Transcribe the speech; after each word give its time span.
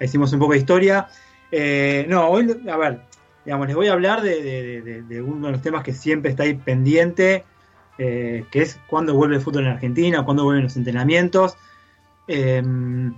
hicimos 0.00 0.32
un 0.32 0.40
poco 0.40 0.52
de 0.52 0.58
historia. 0.58 1.08
Eh, 1.50 2.06
no, 2.08 2.28
hoy, 2.28 2.62
a 2.68 2.76
ver, 2.76 3.00
digamos, 3.44 3.66
les 3.66 3.76
voy 3.76 3.88
a 3.88 3.92
hablar 3.92 4.22
de, 4.22 5.24
uno 5.26 5.46
de 5.46 5.52
los 5.52 5.62
temas 5.62 5.82
que 5.82 5.92
siempre 5.92 6.30
está 6.30 6.42
ahí 6.42 6.54
pendiente, 6.54 7.44
eh, 7.98 8.44
que 8.50 8.62
es 8.62 8.78
cuándo 8.88 9.14
vuelve 9.14 9.36
el 9.36 9.42
fútbol 9.42 9.66
en 9.66 9.72
Argentina, 9.72 10.24
cuándo 10.24 10.44
vuelven 10.44 10.64
los 10.64 10.76
entrenamientos. 10.76 11.56
Em, 12.28 13.14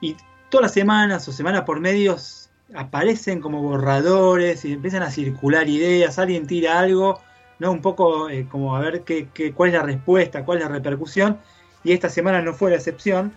y 0.00 0.16
todas 0.50 0.64
las 0.64 0.72
semanas 0.72 1.26
o 1.28 1.32
semanas 1.32 1.62
por 1.62 1.80
medios 1.80 2.50
aparecen 2.74 3.40
como 3.40 3.62
borradores 3.62 4.64
y 4.64 4.74
empiezan 4.74 5.02
a 5.02 5.10
circular 5.10 5.68
ideas, 5.68 6.18
alguien 6.18 6.46
tira 6.46 6.78
algo, 6.78 7.20
¿no? 7.58 7.72
Un 7.72 7.80
poco 7.80 8.28
eh, 8.28 8.46
como 8.48 8.76
a 8.76 8.80
ver 8.80 9.02
qué, 9.02 9.52
cuál 9.54 9.70
es 9.70 9.74
la 9.74 9.82
respuesta, 9.82 10.44
cuál 10.44 10.58
es 10.58 10.64
la 10.64 10.70
repercusión. 10.70 11.38
Y 11.82 11.92
esta 11.92 12.08
semana 12.08 12.42
no 12.42 12.52
fue 12.52 12.70
la 12.70 12.76
excepción, 12.76 13.32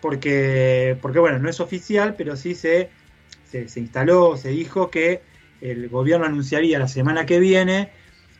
porque, 0.00 0.96
porque 1.02 1.18
bueno, 1.18 1.38
no 1.38 1.48
es 1.48 1.60
oficial, 1.60 2.14
pero 2.16 2.36
sí 2.36 2.54
se, 2.54 2.90
se 3.44 3.80
instaló, 3.80 4.36
se 4.36 4.50
dijo 4.50 4.90
que 4.90 5.22
el 5.60 5.88
gobierno 5.88 6.26
anunciaría 6.26 6.78
la 6.78 6.88
semana 6.88 7.26
que 7.26 7.40
viene 7.40 7.90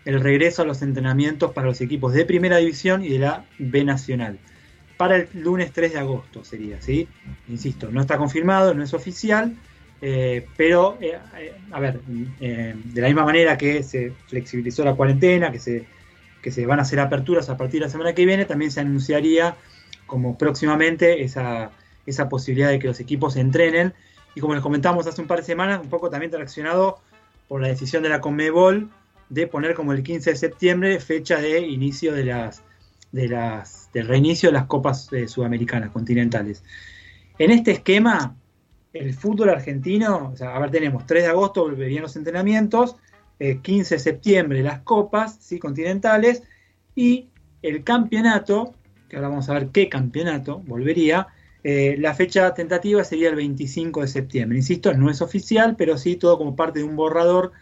el 0.05 0.21
regreso 0.21 0.63
a 0.63 0.65
los 0.65 0.83
entrenamientos 0.83 1.53
para 1.53 1.67
los 1.67 1.81
equipos 1.81 2.13
de 2.13 2.25
primera 2.25 2.57
división 2.59 3.05
y 3.05 3.11
de 3.11 3.19
la 3.19 3.45
B 3.59 3.85
Nacional. 3.85 4.39
Para 4.97 5.17
el 5.17 5.29
lunes 5.35 5.73
3 5.73 5.93
de 5.93 5.99
agosto 5.99 6.45
sería, 6.45 6.81
¿sí? 6.81 7.07
Insisto, 7.49 7.91
no 7.91 8.01
está 8.01 8.17
confirmado, 8.17 8.75
no 8.75 8.83
es 8.83 8.95
oficial, 8.95 9.55
eh, 10.01 10.47
pero, 10.57 10.97
eh, 11.01 11.19
eh, 11.39 11.53
a 11.71 11.81
ver, 11.81 12.01
de 12.03 13.01
la 13.01 13.09
misma 13.09 13.25
manera 13.25 13.59
que 13.59 13.83
se 13.83 14.13
flexibilizó 14.29 14.85
la 14.85 14.95
cuarentena, 14.95 15.53
que 15.53 15.59
se, 15.59 15.85
que 16.41 16.51
se 16.51 16.67
van 16.67 16.79
a 16.79 16.83
hacer 16.83 17.01
aperturas 17.01 17.49
a 17.51 17.57
partir 17.57 17.81
de 17.81 17.87
la 17.87 17.93
semana 17.93 18.15
que 18.15 18.25
viene, 18.25 18.45
también 18.45 18.71
se 18.71 18.81
anunciaría 18.81 19.57
como 20.09 20.37
próximamente 20.37 21.23
esa, 21.23 21.71
esa 22.05 22.29
posibilidad 22.29 22.71
de 22.71 22.81
que 22.81 22.89
los 22.89 22.99
equipos 22.99 23.37
entrenen. 23.37 23.95
Y 24.35 24.41
como 24.41 24.55
les 24.55 24.63
comentamos 24.63 25.07
hace 25.07 25.23
un 25.23 25.29
par 25.29 25.39
de 25.39 25.45
semanas, 25.45 25.81
un 25.81 25.89
poco 25.89 26.11
también 26.11 26.33
traccionado 26.33 26.99
por 27.47 27.61
la 27.61 27.69
decisión 27.69 28.03
de 28.03 28.09
la 28.09 28.21
Conmebol 28.21 28.91
de 29.29 29.47
poner 29.47 29.75
como 29.75 29.93
el 29.93 30.03
15 30.03 30.31
de 30.31 30.37
septiembre 30.37 30.99
fecha 30.99 31.41
de 31.41 31.61
inicio 31.61 32.13
de 32.13 32.25
las, 32.25 32.63
de 33.13 33.29
las 33.29 33.91
del 33.93 34.09
reinicio 34.09 34.49
de 34.49 34.55
las 34.55 34.67
copas 34.67 35.13
eh, 35.13 35.29
sudamericanas 35.29 35.91
continentales. 35.91 36.65
En 37.39 37.51
este 37.51 37.73
esquema, 37.73 38.37
el 38.93 39.15
fútbol 39.15 39.51
argentino, 39.51 40.35
a 40.41 40.59
ver, 40.59 40.71
tenemos 40.71 41.07
3 41.07 41.25
de 41.25 41.29
agosto 41.29 41.63
volverían 41.63 42.03
los 42.03 42.17
entrenamientos, 42.17 42.97
15 43.39 43.95
eh, 43.95 43.97
de 43.97 44.03
septiembre 44.03 44.63
las 44.63 44.81
copas 44.81 45.39
¿sí? 45.41 45.59
continentales 45.59 46.43
y 46.95 47.29
el 47.63 47.85
campeonato, 47.85 48.75
que 49.09 49.17
ahora 49.17 49.29
vamos 49.29 49.49
a 49.49 49.55
ver 49.55 49.69
qué 49.69 49.89
campeonato 49.89 50.63
volvería, 50.67 51.29
eh, 51.65 51.97
la 51.99 52.15
fecha 52.15 52.55
tentativa 52.55 53.03
sería 53.05 53.31
el 53.31 53.37
25 53.37 54.03
de 54.03 54.09
septiembre. 54.09 54.59
Insisto, 54.59 54.93
no 54.95 55.11
es 55.11 55.21
oficial, 55.21 55.75
pero 55.77 55.99
sí 55.99 56.17
todo 56.17 56.39
como 56.39 56.55
parte 56.57 56.81
de 56.81 56.85
un 56.85 56.97
borrador 56.97 57.53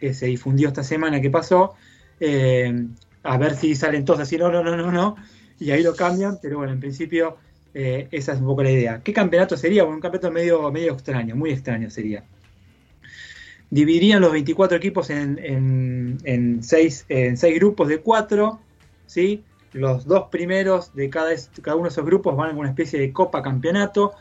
que 0.00 0.14
se 0.14 0.26
difundió 0.26 0.68
esta 0.68 0.82
semana 0.82 1.20
que 1.20 1.30
pasó. 1.30 1.74
Eh, 2.20 2.86
a 3.22 3.38
ver 3.38 3.56
si 3.56 3.74
salen 3.74 4.04
todos 4.04 4.20
así, 4.20 4.36
no, 4.36 4.50
no, 4.50 4.62
no, 4.62 4.76
no, 4.76 4.92
no. 4.92 5.16
Y 5.58 5.70
ahí 5.70 5.82
lo 5.82 5.94
cambian, 5.94 6.38
pero 6.40 6.58
bueno, 6.58 6.72
en 6.72 6.80
principio 6.80 7.36
eh, 7.74 8.08
esa 8.10 8.32
es 8.32 8.40
un 8.40 8.46
poco 8.46 8.62
la 8.62 8.70
idea. 8.70 9.00
¿Qué 9.02 9.12
campeonato 9.12 9.56
sería? 9.56 9.82
Bueno, 9.82 9.96
un 9.96 10.02
campeonato 10.02 10.30
medio, 10.30 10.70
medio 10.70 10.92
extraño, 10.92 11.34
muy 11.36 11.50
extraño 11.50 11.90
sería. 11.90 12.24
Dividirían 13.70 14.20
los 14.20 14.32
24 14.32 14.78
equipos 14.78 15.10
en, 15.10 16.18
en, 16.24 16.62
seis, 16.62 17.04
en 17.08 17.36
seis 17.36 17.54
grupos 17.56 17.88
de 17.88 17.98
cuatro, 18.00 18.60
¿sí? 19.06 19.42
Los 19.72 20.06
dos 20.06 20.28
primeros 20.30 20.94
de 20.94 21.10
cada, 21.10 21.30
cada 21.62 21.76
uno 21.76 21.84
de 21.84 21.90
esos 21.90 22.04
grupos 22.04 22.36
van 22.36 22.50
a 22.50 22.58
una 22.58 22.68
especie 22.70 22.98
de 22.98 23.12
copa 23.12 23.42
campeonato, 23.42 24.12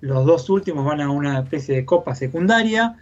los 0.00 0.26
dos 0.26 0.50
últimos 0.50 0.84
van 0.84 1.00
a 1.00 1.10
una 1.10 1.40
especie 1.40 1.76
de 1.76 1.84
copa 1.84 2.14
secundaria, 2.14 2.96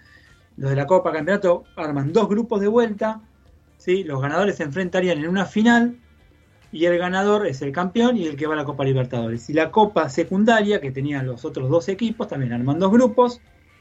los 0.57 0.71
de 0.71 0.77
la 0.77 0.87
copa 0.87 1.13
campeonato 1.13 1.65
arman 1.77 2.13
dos 2.13 2.29
grupos 2.29 2.61
de 2.61 2.69
vuelta, 2.69 3.21
¿sí? 3.79 4.05
los 4.05 4.21
ganadores 4.21 4.57
se 4.57 4.63
enfrentarían 4.63 5.19
en 5.19 5.29
una 5.29 5.47
final 5.47 5.97
y 6.71 6.87
el 6.87 6.99
ganador 6.99 7.47
es 7.47 7.63
el 7.63 7.73
campeón 7.73 8.17
y 8.17 8.27
el 8.27 8.37
que 8.37 8.49
va 8.49 8.55
a 8.55 8.57
la 8.57 8.65
Copa 8.65 8.85
Libertadores. 8.85 9.49
Y 9.49 9.53
la 9.53 9.71
Copa 9.71 10.09
secundaria, 10.09 10.81
que 10.81 10.91
tenían 10.91 11.25
los 11.25 11.45
otros 11.45 11.71
dos 11.71 11.89
equipos, 11.89 12.27
también 12.27 12.53
arman 12.53 12.81
dos 12.81 12.91
grupos, 12.91 13.41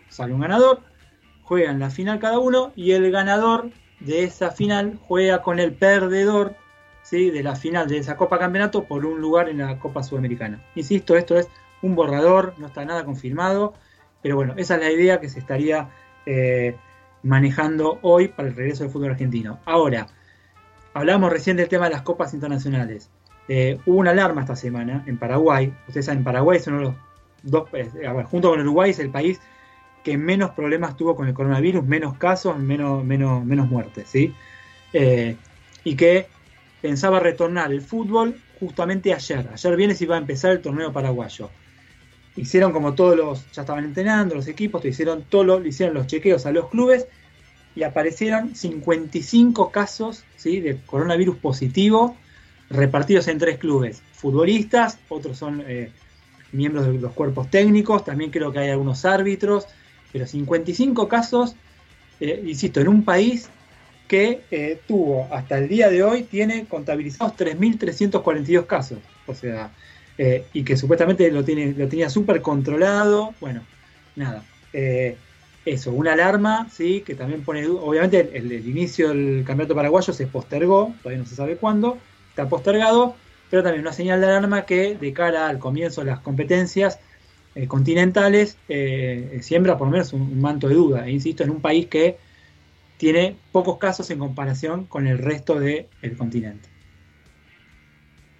sale 0.09 0.31
un 0.31 0.41
ganador, 0.41 0.81
juegan 1.41 1.79
la 1.79 1.89
final 1.89 2.19
cada 2.19 2.37
uno 2.37 2.71
y 2.75 2.91
el 2.91 3.11
ganador 3.11 3.71
de 3.99 4.23
esa 4.23 4.51
final 4.51 4.99
juega 5.07 5.41
con 5.41 5.59
el 5.59 5.73
perdedor 5.73 6.55
de 7.11 7.43
la 7.43 7.55
final 7.55 7.87
de 7.87 7.99
esa 7.99 8.17
Copa 8.17 8.39
Campeonato 8.39 8.85
por 8.85 9.05
un 9.05 9.21
lugar 9.21 9.47
en 9.47 9.59
la 9.59 9.77
Copa 9.77 10.01
Sudamericana. 10.01 10.63
Insisto, 10.75 11.15
esto 11.15 11.37
es 11.37 11.47
un 11.83 11.95
borrador, 11.95 12.55
no 12.57 12.67
está 12.67 12.83
nada 12.85 13.05
confirmado, 13.05 13.73
pero 14.21 14.35
bueno, 14.35 14.53
esa 14.57 14.75
es 14.75 14.81
la 14.81 14.91
idea 14.91 15.19
que 15.19 15.29
se 15.29 15.39
estaría 15.39 15.89
eh, 16.25 16.75
manejando 17.21 17.99
hoy 18.01 18.29
para 18.29 18.47
el 18.47 18.55
regreso 18.55 18.83
del 18.83 18.91
fútbol 18.91 19.11
argentino. 19.11 19.59
Ahora, 19.65 20.07
hablábamos 20.93 21.31
recién 21.31 21.57
del 21.57 21.69
tema 21.69 21.85
de 21.85 21.91
las 21.91 22.01
copas 22.01 22.33
internacionales. 22.33 23.11
Eh, 23.47 23.77
hubo 23.85 23.97
una 23.97 24.11
alarma 24.11 24.41
esta 24.41 24.55
semana 24.55 25.03
en 25.05 25.17
Paraguay. 25.17 25.71
Ustedes 25.87 26.07
saben, 26.07 26.23
Paraguay 26.23 26.57
es 26.57 26.67
uno 26.67 26.77
de 26.77 26.83
los 26.85 26.95
dos, 27.43 27.69
eh, 27.73 28.23
junto 28.25 28.49
con 28.49 28.61
Uruguay, 28.61 28.89
es 28.89 28.99
el 28.99 29.11
país 29.11 29.39
que 30.03 30.17
menos 30.17 30.51
problemas 30.51 30.97
tuvo 30.97 31.15
con 31.15 31.27
el 31.27 31.33
coronavirus, 31.33 31.85
menos 31.85 32.17
casos, 32.17 32.57
menos, 32.57 33.05
menos, 33.05 33.45
menos 33.45 33.69
muertes, 33.69 34.07
¿sí? 34.09 34.33
y 35.85 35.95
que 35.95 36.27
pensaba 36.83 37.21
retornar 37.21 37.71
el 37.71 37.81
fútbol 37.81 38.35
justamente 38.59 39.13
ayer. 39.13 39.47
Ayer 39.53 39.75
viene 39.77 39.95
se 39.95 40.03
iba 40.03 40.15
a 40.15 40.17
empezar 40.17 40.51
el 40.51 40.59
torneo 40.59 40.91
paraguayo. 40.91 41.49
Hicieron 42.35 42.73
como 42.73 42.93
todos 42.93 43.15
los, 43.15 43.49
ya 43.53 43.61
estaban 43.61 43.85
entrenando 43.85 44.35
los 44.35 44.49
equipos, 44.49 44.83
hicieron 44.83 45.23
todo 45.23 45.61
le 45.61 45.69
hicieron 45.69 45.95
los 45.95 46.07
chequeos 46.07 46.45
a 46.45 46.51
los 46.51 46.67
clubes 46.67 47.07
y 47.73 47.83
aparecieron 47.83 48.53
55 48.53 49.71
casos 49.71 50.25
¿sí? 50.35 50.59
de 50.59 50.77
coronavirus 50.85 51.37
positivo 51.37 52.17
repartidos 52.69 53.29
en 53.29 53.37
tres 53.37 53.59
clubes. 53.59 54.01
Futbolistas, 54.11 54.99
otros 55.07 55.37
son 55.37 55.63
eh, 55.65 55.89
miembros 56.51 56.85
de 56.85 56.99
los 56.99 57.13
cuerpos 57.13 57.49
técnicos, 57.49 58.03
también 58.03 58.29
creo 58.29 58.51
que 58.51 58.59
hay 58.59 58.71
algunos 58.71 59.05
árbitros, 59.05 59.67
pero 60.11 60.27
55 60.27 61.07
casos, 61.07 61.55
eh, 62.19 62.43
insisto, 62.45 62.81
en 62.81 62.89
un 62.89 63.05
país 63.05 63.49
que 64.13 64.43
eh, 64.51 64.79
tuvo 64.87 65.27
hasta 65.31 65.57
el 65.57 65.67
día 65.67 65.89
de 65.89 66.03
hoy, 66.03 66.21
tiene 66.21 66.65
contabilizados 66.65 67.35
3.342 67.35 68.67
casos. 68.67 68.99
O 69.25 69.33
sea, 69.33 69.71
eh, 70.19 70.45
y 70.53 70.63
que 70.63 70.77
supuestamente 70.77 71.31
lo, 71.31 71.43
tiene, 71.43 71.73
lo 71.73 71.87
tenía 71.87 72.11
súper 72.11 72.43
controlado. 72.43 73.33
Bueno, 73.41 73.61
nada. 74.15 74.43
Eh, 74.71 75.17
eso, 75.65 75.93
una 75.93 76.13
alarma, 76.13 76.69
sí, 76.71 77.01
que 77.01 77.15
también 77.15 77.43
pone 77.43 77.65
Obviamente 77.65 78.29
el, 78.35 78.51
inicio 78.51 79.09
del 79.09 79.43
campeonato 79.47 79.73
paraguayo 79.73 80.13
se 80.13 80.27
postergó, 80.27 80.93
todavía 81.01 81.23
no 81.23 81.27
se 81.27 81.33
sabe 81.35 81.55
cuándo, 81.55 81.97
está 82.29 82.47
postergado, 82.47 83.15
pero 83.49 83.63
también 83.63 83.81
una 83.81 83.93
señal 83.93 84.21
de 84.21 84.27
alarma 84.27 84.67
que 84.67 84.95
de 84.95 85.11
cara 85.11 85.47
al 85.47 85.57
comienzo 85.57 86.01
de 86.01 86.11
las 86.11 86.19
competencias 86.19 86.99
continentales 87.67 88.57
siembra 89.41 89.75
por 89.75 89.87
lo 89.87 89.91
menos 89.93 90.13
un, 90.13 90.39
manto 90.39 90.67
de 90.67 90.75
duda. 90.75 91.07
E 91.07 91.11
insisto, 91.11 91.43
en 91.43 91.49
un 91.49 91.61
país 91.61 91.87
que 91.87 92.17
tiene 93.03 93.35
pocos 93.51 93.79
casos 93.79 94.09
en 94.11 94.19
comparación 94.19 94.85
con 94.85 95.07
el 95.07 95.17
resto 95.17 95.59
del 95.59 95.89
continente. 96.17 96.69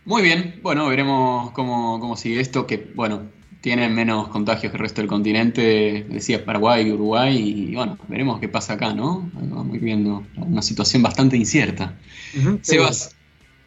Muy 0.06 0.22
bien, 0.22 0.62
bueno, 0.63 0.88
veremos 0.88 1.51
cómo, 1.51 2.16
sigue 2.16 2.40
esto, 2.40 2.66
que 2.66 2.78
bueno, 2.96 3.23
tiene 3.59 3.90
menos 3.90 4.29
contagios 4.29 4.72
que 4.72 4.78
el 4.78 4.84
resto 4.84 5.02
del 5.02 5.09
continente, 5.09 6.06
decía 6.07 6.46
Paraguay 6.46 6.90
Uruguay, 6.90 7.38
y 7.38 7.75
bueno, 7.75 7.97
veremos 8.07 8.40
qué 8.40 8.47
pasa 8.47 8.75
acá, 8.75 8.94
¿no? 8.94 9.29
Vamos 9.34 9.81
viendo 9.81 10.25
una 10.38 10.62
situación 10.62 11.03
bastante 11.03 11.35
incierta. 11.35 12.00
Sebas, 12.62 13.18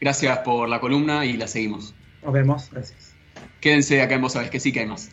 gracias 0.01 0.39
por 0.39 0.67
la 0.67 0.81
columna 0.81 1.27
y 1.27 1.35
la 1.35 1.47
seguimos. 1.47 1.95
Nos 2.25 2.33
vemos, 2.33 2.71
gracias. 2.73 3.13
Quédense 3.61 4.01
acá 4.01 4.15
en 4.15 4.23
Vos 4.23 4.33
Sabés 4.33 4.49
que 4.49 4.61
sí 4.61 4.73
que 4.73 4.81
hay 4.81 4.87
más. 4.87 5.11